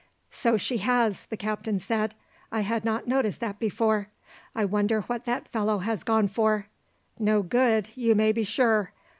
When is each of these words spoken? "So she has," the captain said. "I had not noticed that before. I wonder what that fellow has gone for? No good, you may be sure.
"So 0.31 0.57
she 0.57 0.77
has," 0.79 1.25
the 1.27 1.37
captain 1.37 1.77
said. 1.77 2.15
"I 2.51 2.61
had 2.61 2.83
not 2.83 3.07
noticed 3.07 3.39
that 3.41 3.59
before. 3.59 4.07
I 4.55 4.65
wonder 4.65 5.01
what 5.01 5.25
that 5.25 5.47
fellow 5.49 5.77
has 5.77 6.03
gone 6.03 6.27
for? 6.27 6.65
No 7.19 7.43
good, 7.43 7.89
you 7.95 8.15
may 8.15 8.31
be 8.31 8.43
sure. 8.43 8.93